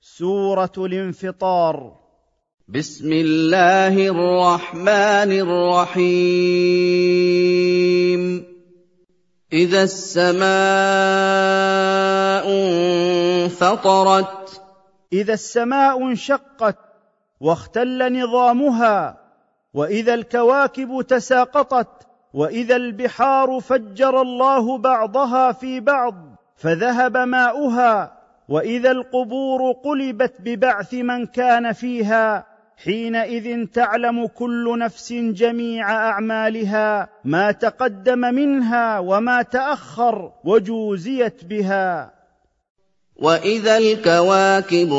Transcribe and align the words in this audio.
سورة 0.00 0.72
الانفطار. 0.78 1.92
بسم 2.68 3.12
الله 3.12 4.08
الرحمن 4.08 5.32
الرحيم. 5.32 6.98
إذا 9.52 9.82
السماء 9.82 10.48
انفطرت 13.44 14.62
إذا 15.12 15.34
السماء 15.34 16.02
انشقت 16.02 16.78
واختل 17.40 18.22
نظامها 18.22 19.18
وإذا 19.74 20.14
الكواكب 20.14 21.02
تساقطت 21.08 22.06
وإذا 22.34 22.76
البحار 22.76 23.60
فجر 23.60 24.22
الله 24.22 24.78
بعضها 24.78 25.52
في 25.52 25.80
بعض 25.80 26.14
فذهب 26.56 27.16
ماؤها 27.16 28.17
وإذا 28.48 28.90
القبور 28.90 29.72
قلبت 29.72 30.34
ببعث 30.40 30.94
من 30.94 31.26
كان 31.26 31.72
فيها 31.72 32.46
حينئذ 32.84 33.66
تعلم 33.66 34.26
كل 34.26 34.78
نفس 34.78 35.12
جميع 35.12 35.90
أعمالها 35.92 37.08
ما 37.24 37.52
تقدم 37.52 38.18
منها 38.18 38.98
وما 38.98 39.42
تأخر 39.42 40.32
وجوزيت 40.44 41.44
بها. 41.44 42.18
وإذا 43.16 43.78
الكواكب 43.78 44.92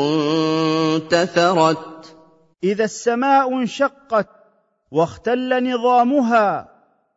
انتثرت 0.94 2.16
إذا 2.64 2.84
السماء 2.84 3.54
انشقت 3.54 4.28
واختل 4.90 5.72
نظامها 5.72 6.68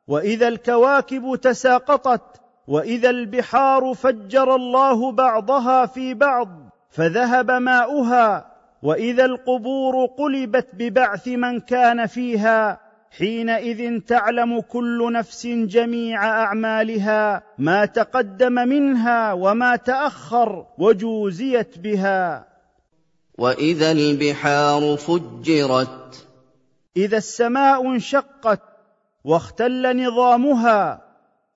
وإذا 0.08 0.48
الكواكب 0.48 1.40
تساقطت 1.41 2.41
وإذا 2.67 3.09
البحار 3.09 3.94
فجر 3.94 4.55
الله 4.55 5.12
بعضها 5.12 5.85
في 5.85 6.13
بعض 6.13 6.49
فذهب 6.90 7.52
ماؤها 7.52 8.54
وإذا 8.84 9.26
القبور 9.26 10.05
قلبت 10.05 10.68
ببعث 10.73 11.27
من 11.27 11.60
كان 11.60 12.05
فيها 12.05 12.79
حينئذ 13.18 13.99
تعلم 13.99 14.62
كل 14.62 15.12
نفس 15.13 15.48
جميع 15.48 16.26
أعمالها 16.26 17.43
ما 17.57 17.85
تقدم 17.85 18.54
منها 18.54 19.34
وما 19.34 19.76
تأخر 19.76 20.66
وجوزيت 20.77 21.79
بها. 21.79 22.48
وإذا 23.38 23.91
البحار 23.91 24.98
فجرت. 24.98 26.27
إذا 26.98 27.18
السماء 27.18 27.88
انشقت 27.88 28.62
واختل 29.23 30.05
نظامها 30.05 31.02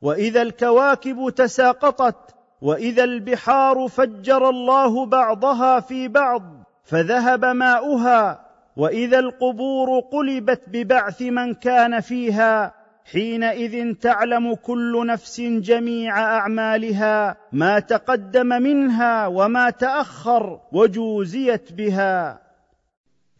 وإذا 0.01 0.41
الكواكب 0.41 1.29
تساقطت 1.35 2.35
وإذا 2.61 3.03
البحار 3.03 3.87
فجر 3.87 4.49
الله 4.49 5.05
بعضها 5.05 5.79
في 5.79 6.07
بعض 6.07 6.43
فذهب 6.83 7.45
ماؤها 7.45 8.47
وإذا 8.77 9.19
القبور 9.19 9.99
قلبت 9.99 10.61
ببعث 10.67 11.21
من 11.21 11.53
كان 11.53 11.99
فيها 11.99 12.73
حينئذ 13.11 13.93
تعلم 13.93 14.55
كل 14.55 15.05
نفس 15.07 15.41
جميع 15.41 16.19
أعمالها 16.19 17.37
ما 17.51 17.79
تقدم 17.79 18.47
منها 18.47 19.27
وما 19.27 19.69
تأخر 19.69 20.59
وجوزيت 20.71 21.73
بها. 21.73 22.41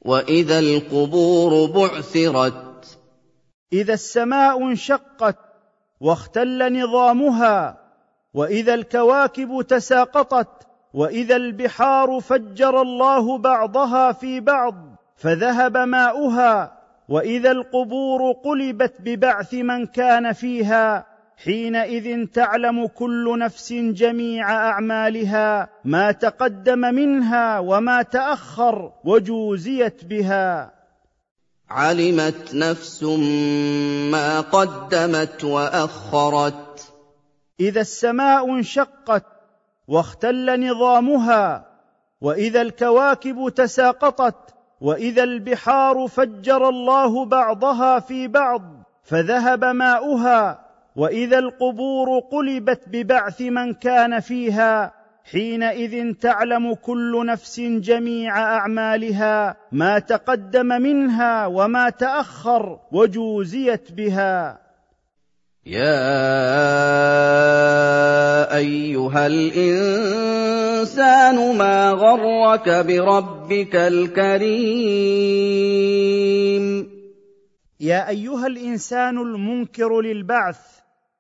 وإذا 0.02 0.60
القبور 0.60 1.72
بعثرت. 1.72 3.00
إذا 3.74 3.94
السماء 3.94 4.64
انشقت 4.64 5.47
واختل 6.00 6.84
نظامها 6.84 7.78
وإذا 8.34 8.74
الكواكب 8.74 9.62
تساقطت 9.68 10.68
وإذا 10.94 11.36
البحار 11.36 12.20
فجر 12.20 12.82
الله 12.82 13.38
بعضها 13.38 14.12
في 14.12 14.40
بعض 14.40 14.76
فذهب 15.16 15.78
ماؤها 15.78 16.78
وإذا 17.10 17.52
القبور 17.52 18.32
قلبت 18.32 19.02
ببعث 19.02 19.54
من 19.54 19.86
كان 19.86 20.34
فيها 20.34 21.06
حينئذ 21.44 22.26
تعلم 22.26 22.88
كل 22.88 23.40
نفس 23.40 23.74
جميع 23.74 24.52
أعمالها 24.52 25.70
ما 25.86 26.12
تقدم 26.12 26.80
منها 26.80 27.60
وما 27.60 28.02
تأخر 28.02 28.92
وجوزيت 29.04 30.06
بها. 30.06 30.77
علمت 31.70 32.56
نفس 32.56 33.04
ما 34.12 34.42
قدمت 34.42 35.44
واخرت 35.44 36.94
إذا 37.60 37.82
السماء 37.82 38.50
انشقت 38.50 39.26
واختل 39.88 40.70
نظامها 40.70 41.68
وإذا 42.22 42.62
الكواكب 42.62 43.50
تساقطت 43.56 44.56
وإذا 44.82 45.24
البحار 45.24 46.08
فجر 46.08 46.70
الله 46.70 47.26
بعضها 47.26 48.00
في 48.00 48.28
بعض 48.28 48.62
فذهب 49.04 49.66
ماؤها 49.66 50.68
وإذا 50.96 51.40
القبور 51.40 52.20
قلبت 52.20 52.82
ببعث 52.88 53.42
من 53.42 53.74
كان 53.74 54.20
فيها 54.20 54.94
حينئذ 55.32 56.14
تعلم 56.14 56.74
كل 56.74 57.26
نفس 57.26 57.60
جميع 57.60 58.40
أعمالها 58.40 59.58
ما 59.72 60.00
تقدم 60.00 60.66
منها 60.66 61.46
وما 61.46 61.90
تأخر 61.90 62.80
وجوزيت 62.92 63.92
بها. 63.92 64.60
يا 65.66 66.18
أيها 68.56 69.28
الإنسان 69.28 70.38
ما 71.58 71.92
غرك 71.92 72.70
بربك 72.70 73.76
الكريم؟ 73.76 75.28
يا 77.80 78.10
أيها 78.10 78.48
الإنسان 78.48 79.18
المنكر 79.18 80.02
للبعث 80.02 80.60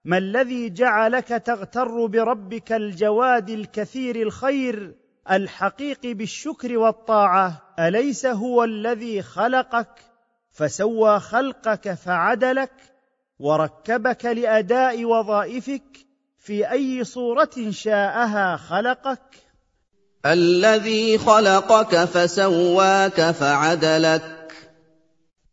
ما 0.07 0.17
الذي 0.17 0.69
جعلك 0.69 1.27
تغتر 1.27 2.05
بربك 2.05 2.71
الجواد 2.71 3.49
الكثير 3.49 4.15
الخير 4.15 4.95
الحقيق 5.31 6.05
بالشكر 6.05 6.77
والطاعة؟ 6.77 7.73
أليس 7.79 8.25
هو 8.25 8.63
الذي 8.63 9.21
خلقك 9.21 9.89
فسوى 10.51 11.19
خلقك 11.19 11.93
فعدلك 11.93 12.71
وركبك 13.39 14.25
لأداء 14.25 15.05
وظائفك 15.05 15.97
في 16.37 16.71
أي 16.71 17.03
صورة 17.03 17.69
شاءها 17.69 18.55
خلقك؟ 18.55 19.35
الذي 20.25 21.17
خلقك 21.17 21.95
فسواك 22.05 23.31
فعدلك. 23.31 24.53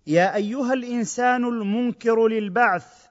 يا 0.06 0.34
أيها 0.36 0.72
الإنسان 0.72 1.44
المنكر 1.44 2.28
للبعث 2.28 3.03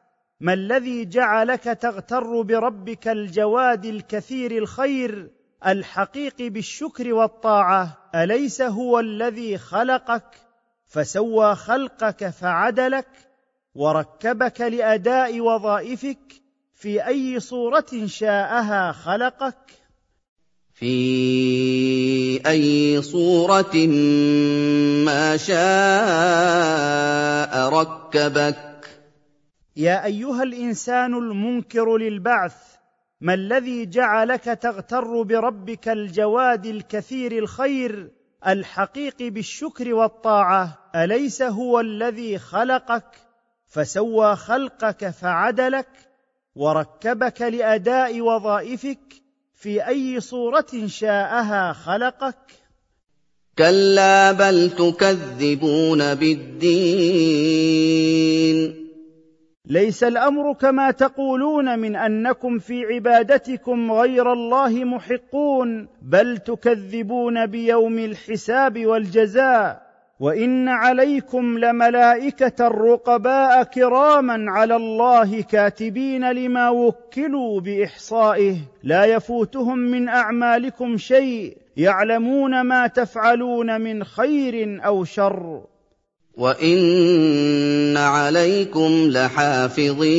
ما 0.43 0.53
الذي 0.53 1.05
جعلك 1.05 1.63
تغتر 1.63 2.41
بربك 2.41 3.07
الجواد 3.07 3.85
الكثير 3.85 4.57
الخير 4.57 5.29
الحقيق 5.67 6.41
بالشكر 6.41 7.13
والطاعة؟ 7.13 7.97
أليس 8.15 8.61
هو 8.61 8.99
الذي 8.99 9.57
خلقك 9.57 10.35
فسوى 10.87 11.55
خلقك 11.55 12.29
فعدلك 12.29 13.07
وركبك 13.75 14.61
لأداء 14.61 15.39
وظائفك 15.39 16.33
في 16.73 17.07
أي 17.07 17.39
صورة 17.39 18.05
شاءها 18.05 18.91
خلقك؟ 18.91 19.71
في 20.73 22.41
أي 22.47 23.01
صورة 23.01 23.75
ما 25.05 25.37
شاء 25.37 25.59
ركبك 27.69 28.72
يا 29.75 30.05
أيها 30.05 30.43
الإنسان 30.43 31.13
المنكر 31.13 31.97
للبعث 31.97 32.55
ما 33.21 33.33
الذي 33.33 33.85
جعلك 33.85 34.43
تغتر 34.43 35.21
بربك 35.21 35.89
الجواد 35.89 36.65
الكثير 36.65 37.37
الخير 37.37 38.11
الحقيق 38.47 39.21
بالشكر 39.21 39.93
والطاعة؟ 39.93 40.91
أليس 40.95 41.41
هو 41.41 41.79
الذي 41.79 42.37
خلقك؟ 42.37 43.15
فسوى 43.67 44.35
خلقك 44.35 45.09
فعدلك 45.09 45.87
وركبك 46.55 47.41
لأداء 47.41 48.21
وظائفك 48.21 49.13
في 49.53 49.87
أي 49.87 50.19
صورة 50.19 50.67
شاءها 50.85 51.73
خلقك؟ 51.73 52.35
كلا 53.57 54.31
بل 54.31 54.69
تكذبون 54.69 56.15
بالدين. 56.15 57.43
ليس 59.67 60.03
الأمر 60.03 60.53
كما 60.53 60.91
تقولون 60.91 61.79
من 61.79 61.95
أنكم 61.95 62.59
في 62.59 62.85
عبادتكم 62.85 63.91
غير 63.91 64.33
الله 64.33 64.83
محقون 64.83 65.87
بل 66.01 66.37
تكذبون 66.37 67.45
بيوم 67.45 67.99
الحساب 67.99 68.85
والجزاء 68.85 69.83
وإن 70.19 70.69
عليكم 70.69 71.59
لملائكة 71.59 72.67
رقباء 72.67 73.63
كراما 73.63 74.51
على 74.51 74.75
الله 74.75 75.41
كاتبين 75.41 76.31
لما 76.31 76.69
وكلوا 76.69 77.61
بإحصائه 77.61 78.55
لا 78.83 79.05
يفوتهم 79.05 79.77
من 79.77 80.09
أعمالكم 80.09 80.97
شيء 80.97 81.57
يعلمون 81.77 82.61
ما 82.61 82.87
تفعلون 82.87 83.81
من 83.81 84.03
خير 84.03 84.85
أو 84.85 85.03
شر. 85.03 85.72
وان 86.37 87.97
عليكم 87.97 89.07
لحافظين 89.09 90.13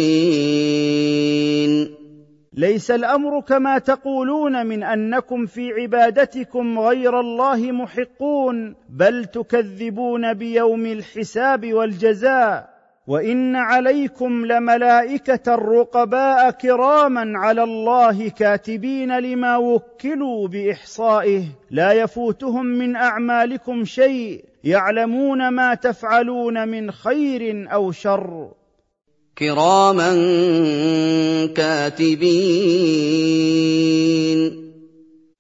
ليس 2.52 2.90
الأمر 2.90 3.40
كما 3.40 3.78
تقولون 3.78 4.66
من 4.66 4.82
أنكم 4.82 5.46
في 5.46 5.72
عبادتكم 5.72 6.78
غير 6.78 7.20
الله 7.20 7.72
محقون 7.72 8.75
بل 8.88 9.25
تكذبون 9.25 10.34
بيوم 10.34 10.87
الحساب 10.87 11.72
والجزاء. 11.72 12.74
وإن 13.06 13.56
عليكم 13.56 14.47
لملائكة 14.47 15.55
رقباء 15.55 16.51
كراما 16.51 17.33
على 17.39 17.62
الله 17.62 18.29
كاتبين 18.29 19.19
لما 19.19 19.56
وكلوا 19.56 20.49
بإحصائه. 20.49 21.45
لا 21.71 21.93
يفوتهم 21.93 22.67
من 22.67 22.97
أعمالكم 22.97 23.85
شيء. 23.85 24.45
يعلمون 24.65 25.49
ما 25.49 25.75
تفعلون 25.75 26.69
من 26.69 26.91
خير 26.91 27.73
أو 27.73 27.93
شر. 27.93 28.49
كراما 29.39 30.11
كاتبين. 31.57 32.25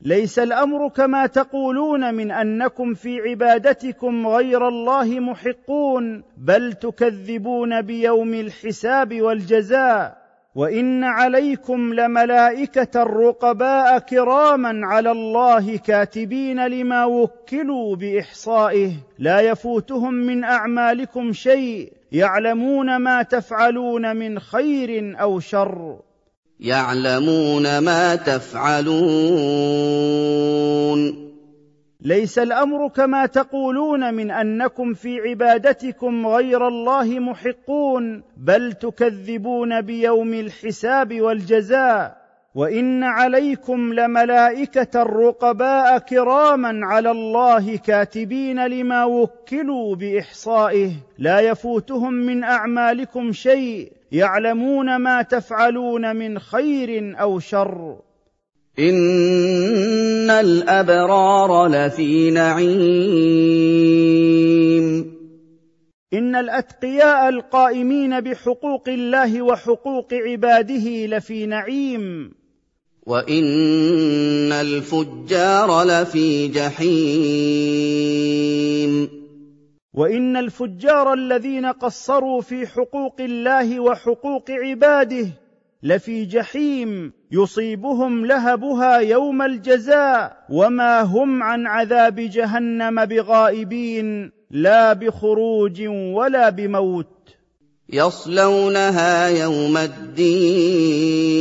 ليس 0.04 0.38
الأمر 0.38 0.88
كما 0.88 1.26
تقولون 1.26 2.14
من 2.14 2.30
أنكم 2.30 2.94
في 2.94 3.20
عبادتكم 3.20 4.26
غير 4.26 4.68
الله 4.68 5.20
محقون 5.20 6.22
بل 6.36 6.72
تكذبون 6.72 7.82
بيوم 7.82 8.34
الحساب 8.34 9.20
والجزاء. 9.20 10.24
وإن 10.54 11.04
عليكم 11.04 11.94
لملائكة 11.94 13.02
رقباء 13.02 13.98
كراما 13.98 14.80
على 14.86 15.10
الله 15.10 15.76
كاتبين 15.76 16.66
لما 16.66 17.04
وكلوا 17.04 17.96
بإحصائه. 17.96 18.92
لا 19.18 19.40
يفوتهم 19.40 20.14
من 20.14 20.44
أعمالكم 20.44 21.32
شيء 21.32 21.92
يعلمون 22.12 22.96
ما 22.96 23.22
تفعلون 23.22 24.16
من 24.16 24.38
خير 24.38 25.20
أو 25.20 25.40
شر. 25.40 25.98
يعلمون 26.60 27.78
ما 27.78 28.16
تفعلون. 28.16 29.64
ليس 32.04 32.38
الأمر 32.38 32.88
كما 32.88 33.26
تقولون 33.26 34.14
من 34.14 34.30
أنكم 34.30 34.94
في 34.94 35.20
عبادتكم 35.20 36.26
غير 36.26 36.68
الله 36.68 37.18
محقون 37.18 38.22
بل 38.36 38.72
تكذبون 38.72 39.80
بيوم 39.80 40.34
الحساب 40.34 41.20
والجزاء 41.20 42.24
وإن 42.54 43.04
عليكم 43.04 43.92
لملائكة 43.92 45.02
رقباء 45.02 45.98
كراما 45.98 46.80
على 46.86 47.10
الله 47.10 47.76
كاتبين 47.76 48.66
لما 48.66 49.04
وكلوا 49.04 49.96
بإحصائه 49.96 50.90
لا 51.18 51.40
يفوتهم 51.40 52.12
من 52.12 52.44
أعمالكم 52.44 53.32
شيء 53.32 53.92
يعلمون 54.14 54.96
ما 54.96 55.22
تفعلون 55.22 56.16
من 56.16 56.38
خير 56.38 57.20
أو 57.20 57.38
شر. 57.38 57.96
إن 58.78 60.30
الأبرار 60.30 61.66
لفي 61.66 62.30
نعيم. 62.30 62.74
إن 66.12 66.36
الأتقياء 66.36 67.28
القائمين 67.28 68.20
بحقوق 68.20 68.88
الله 68.88 69.42
وحقوق 69.42 70.08
عباده 70.12 71.06
لفي 71.06 71.46
نعيم. 71.46 72.32
وإن 73.06 74.52
الفجار 74.52 75.84
لفي 75.84 76.48
جحيم. 76.48 79.23
وإن 79.94 80.36
الفجار 80.36 81.12
الذين 81.12 81.66
قصروا 81.66 82.40
في 82.40 82.66
حقوق 82.66 83.20
الله 83.20 83.80
وحقوق 83.80 84.50
عباده 84.50 85.26
لفي 85.82 86.24
جحيم 86.24 87.12
يصيبهم 87.30 88.26
لهبها 88.26 88.96
يوم 88.96 89.42
الجزاء 89.42 90.44
وما 90.50 91.02
هم 91.02 91.42
عن 91.42 91.66
عذاب 91.66 92.14
جهنم 92.16 93.04
بغائبين 93.04 94.32
لا 94.50 94.92
بخروج 94.92 95.82
ولا 95.88 96.50
بموت. 96.50 97.36
يصلونها 97.88 99.28
يوم 99.28 99.76
الدين. 99.76 101.34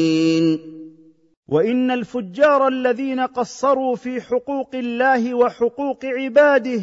وإن 1.48 1.92
الفجار 1.92 2.68
الذين 2.68 3.20
قصروا 3.20 3.96
في 3.96 4.22
حقوق 4.22 4.76
الله 4.76 5.34
وحقوق 5.34 6.06
عباده 6.06 6.82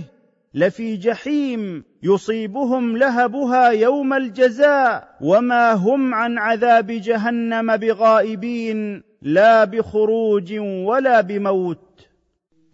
لفي 0.55 0.97
جحيم 0.97 1.85
يصيبهم 2.02 2.97
لهبها 2.97 3.69
يوم 3.69 4.12
الجزاء 4.12 5.17
وما 5.20 5.73
هم 5.73 6.14
عن 6.14 6.38
عذاب 6.38 6.87
جهنم 6.87 7.76
بغائبين 7.76 9.02
لا 9.23 9.64
بخروج 9.64 10.55
ولا 10.58 11.20
بموت. 11.20 11.79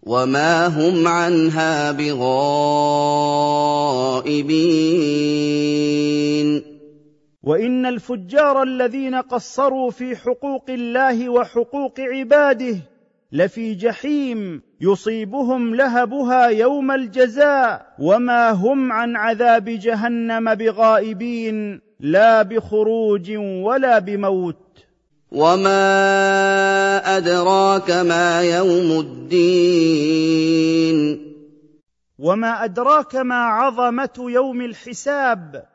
وما 0.03 0.67
هم 0.67 1.07
عنها 1.07 1.91
بغائبين. 1.91 2.37
وإن 7.43 7.85
الفجار 7.85 8.63
الذين 8.63 9.15
قصروا 9.15 9.91
في 9.91 10.15
حقوق 10.15 10.69
الله 10.69 11.29
وحقوق 11.29 11.99
عباده 11.99 12.77
لفي 13.31 13.75
جحيم 13.75 14.61
يصيبهم 14.81 15.75
لهبها 15.75 16.47
يوم 16.47 16.91
الجزاء 16.91 17.93
وما 17.99 18.51
هم 18.51 18.91
عن 18.91 19.15
عذاب 19.15 19.65
جهنم 19.65 20.55
بغائبين 20.55 21.81
لا 21.99 22.41
بخروج 22.41 23.31
ولا 23.37 23.99
بموت. 23.99 24.57
وما 25.31 27.17
ادراك 27.17 27.91
ما 27.91 28.41
يوم 28.41 28.99
الدين. 28.99 30.47
وما 32.19 32.63
ادراك 32.63 33.15
ما 33.15 33.45
عظمه 33.45 34.13
يوم 34.19 34.61
الحساب. 34.61 35.65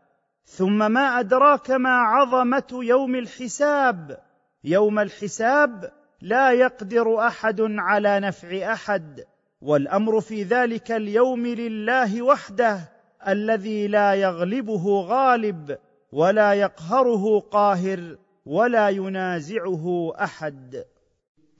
ثم 0.46 0.93
ما 0.93 1.20
ادراك 1.20 1.70
ما 1.70 1.94
عظمه 1.94 2.64
يوم 2.72 3.14
الحساب. 3.14 4.19
يوم 4.64 4.99
الحساب 4.99 6.01
لا 6.23 6.53
يقدر 6.53 7.19
أحد 7.19 7.61
على 7.61 8.21
نفع 8.21 8.73
أحد 8.73 9.25
والأمر 9.63 10.21
في 10.21 10.43
ذلك 10.43 10.93
اليوم 10.93 11.47
لله 11.47 12.23
وحده 12.23 12.93
الذي 13.29 13.87
لا 13.87 14.14
يغلبه 14.14 15.00
غالب 15.00 15.79
ولا 16.12 16.52
يقهره 16.52 17.41
قاهر 17.41 18.17
ولا 18.47 18.88
ينازعه 18.88 20.12
أحد. 20.21 20.85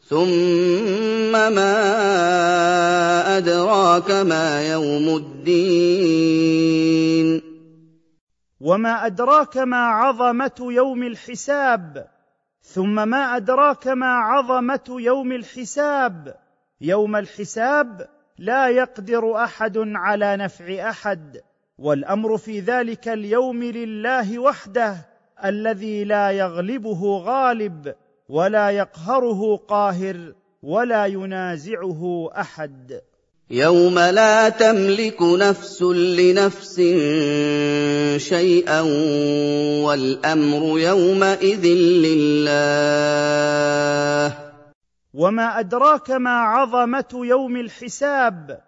ثم 0.09 1.33
ما 1.33 1.76
أدراك 3.38 4.11
ما 4.11 4.71
يوم 4.71 5.16
الدين. 5.16 6.62
وما 8.61 9.07
أدراك 9.07 9.57
ما 9.59 9.87
عظمة 9.87 10.52
يوم 10.61 11.02
الحساب. 11.02 12.12
ثم 12.62 13.09
ما 13.09 13.37
أدراك 13.37 13.88
ما 13.88 14.14
عظمة 14.14 14.85
يوم 14.88 15.33
الحساب؟ 15.33 16.37
يوم 16.81 17.16
الحساب 17.16 18.09
لا 18.38 18.69
يقدر 18.69 19.45
أحد 19.45 19.78
على 19.78 20.37
نفع 20.37 20.90
أحد 20.90 21.40
والأمر 21.78 22.38
في 22.38 22.61
ذلك 22.61 23.09
اليوم 23.09 23.62
لله 23.62 24.38
وحده 24.38 24.97
الذي 25.45 26.04
لا 26.04 26.31
يغلبه 26.31 27.19
غالب 27.19 27.95
ولا 28.28 28.71
يقهره 28.71 29.57
قاهر 29.57 30.35
ولا 30.62 31.07
ينازعه 31.07 32.31
أحد. 32.40 33.00
يوم 33.52 33.99
لا 33.99 34.49
تملك 34.49 35.23
نفس 35.23 35.82
لنفس 35.82 36.76
شيئا 38.16 38.80
والامر 39.85 40.78
يومئذ 40.78 41.66
لله 42.06 42.92
وما 45.14 45.59
ادراك 45.61 46.11
ما 46.11 46.40
عظمه 46.40 47.09
يوم 47.14 47.56
الحساب 47.56 48.61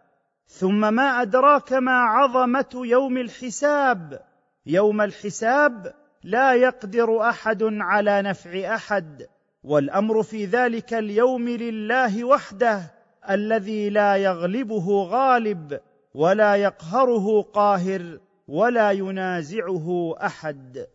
ثم 0.49 0.95
ما 0.95 1.23
ادراك 1.23 1.73
ما 1.73 1.99
عظمه 1.99 2.73
يوم 2.75 3.19
الحساب 3.19 4.21
يوم 4.67 5.01
الحساب 5.01 5.95
لا 6.25 6.55
يقدر 6.55 7.29
احد 7.29 7.63
على 7.63 8.23
نفع 8.23 8.75
احد 8.75 9.27
والامر 9.63 10.23
في 10.23 10.45
ذلك 10.45 10.95
اليوم 10.95 11.49
لله 11.49 12.25
وحده 12.25 12.94
الذي 13.31 13.91
لا 13.91 14.17
يغلبه 14.17 15.03
غالب 15.03 15.81
ولا 16.15 16.57
يقهره 16.57 17.43
قاهر 17.43 18.19
ولا 18.49 18.91
ينازعه 18.91 20.15
أحد. 20.23 20.87